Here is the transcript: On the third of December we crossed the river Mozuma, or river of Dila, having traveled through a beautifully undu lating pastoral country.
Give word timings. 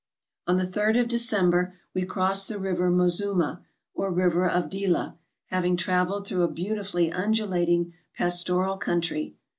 On 0.47 0.57
the 0.57 0.65
third 0.65 0.97
of 0.97 1.07
December 1.07 1.75
we 1.93 2.07
crossed 2.07 2.47
the 2.49 2.57
river 2.57 2.89
Mozuma, 2.89 3.63
or 3.93 4.09
river 4.11 4.49
of 4.49 4.67
Dila, 4.67 5.15
having 5.49 5.77
traveled 5.77 6.25
through 6.25 6.41
a 6.41 6.47
beautifully 6.51 7.11
undu 7.11 7.45
lating 7.47 7.93
pastoral 8.17 8.77
country. 8.77 9.35